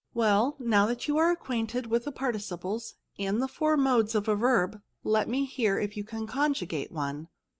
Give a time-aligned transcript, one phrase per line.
[0.15, 4.33] Well, now that you are acquainted with the participles and the four modes of a
[4.35, 7.27] verb, let me hear if you can conjugate one."